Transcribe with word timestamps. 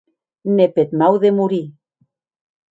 Ne 0.55 0.65
peth 0.77 0.97
mau 1.01 1.15
de 1.23 1.31
morir! 1.37 1.63